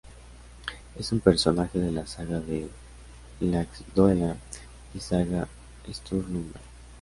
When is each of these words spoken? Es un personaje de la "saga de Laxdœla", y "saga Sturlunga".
Es 0.97 1.11
un 1.11 1.19
personaje 1.19 1.77
de 1.77 1.91
la 1.91 2.07
"saga 2.07 2.39
de 2.39 2.67
Laxdœla", 3.39 4.35
y 4.95 4.99
"saga 4.99 5.47
Sturlunga". 5.87 6.59